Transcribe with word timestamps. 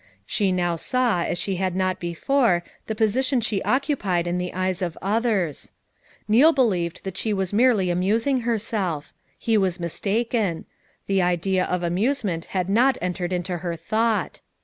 She 0.25 0.49
saw 0.49 0.55
now 1.15 1.21
as 1.27 1.37
she 1.37 1.57
had 1.57 1.75
not 1.75 1.99
before 1.99 2.63
the 2.87 2.95
position 2.95 3.39
she 3.39 3.61
occupied 3.61 4.25
in 4.25 4.39
the 4.39 4.51
eyes 4.51 4.81
of 4.81 4.97
150 5.03 5.31
FOUR 5.31 5.45
MOTHERS 5.45 5.65
AT 5.65 5.69
CHAUTAUQUA 5.69 6.41
others 6.41 6.41
Real 6.41 6.53
believed 6.53 7.03
that 7.03 7.17
she 7.17 7.33
was 7.33 7.53
merely 7.53 7.91
amusing 7.91 8.39
herself; 8.39 9.13
he 9.37 9.59
was 9.59 9.79
mistaken; 9.79 10.65
the 11.05 11.21
Idea 11.21 11.65
of 11.65 11.83
amusement 11.83 12.45
had 12.45 12.67
not 12.67 12.97
entered 12.99 13.31
into 13.31 13.57
her 13.57 13.75
thought. 13.75 14.41